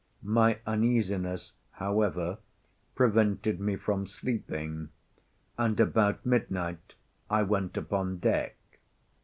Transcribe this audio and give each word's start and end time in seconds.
My 0.23 0.57
uneasiness, 0.65 1.53
however, 1.73 2.39
prevented 2.95 3.59
me 3.59 3.75
from 3.75 4.07
sleeping, 4.07 4.89
and 5.59 5.79
about 5.79 6.25
midnight 6.25 6.95
I 7.29 7.43
went 7.43 7.77
upon 7.77 8.17
deck. 8.17 8.55